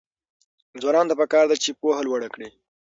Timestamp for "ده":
1.49-1.55